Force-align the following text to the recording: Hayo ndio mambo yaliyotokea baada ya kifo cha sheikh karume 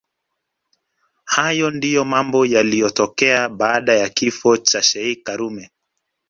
Hayo 1.25 1.71
ndio 1.71 2.05
mambo 2.05 2.45
yaliyotokea 2.45 3.49
baada 3.49 3.93
ya 3.95 4.09
kifo 4.09 4.57
cha 4.57 4.81
sheikh 4.83 5.23
karume 5.23 5.69